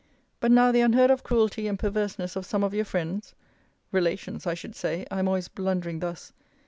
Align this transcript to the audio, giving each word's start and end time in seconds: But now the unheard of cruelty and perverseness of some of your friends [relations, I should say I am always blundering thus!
But 0.39 0.49
now 0.49 0.71
the 0.71 0.81
unheard 0.81 1.11
of 1.11 1.21
cruelty 1.21 1.67
and 1.67 1.77
perverseness 1.77 2.35
of 2.35 2.43
some 2.43 2.63
of 2.63 2.73
your 2.73 2.85
friends 2.85 3.35
[relations, 3.91 4.47
I 4.47 4.55
should 4.55 4.75
say 4.75 5.05
I 5.11 5.19
am 5.19 5.27
always 5.27 5.47
blundering 5.47 5.99
thus! 5.99 6.33